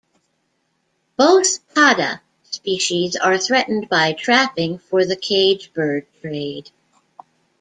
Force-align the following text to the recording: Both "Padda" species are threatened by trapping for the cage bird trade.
Both 1.15 1.71
"Padda" 1.75 2.21
species 2.49 3.15
are 3.15 3.37
threatened 3.37 3.87
by 3.87 4.13
trapping 4.13 4.79
for 4.79 5.05
the 5.05 5.15
cage 5.15 5.71
bird 5.75 6.07
trade. 6.21 6.71